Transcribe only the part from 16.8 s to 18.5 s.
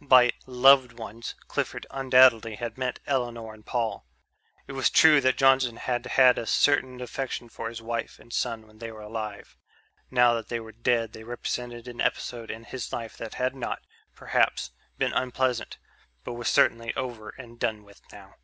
over and done with now.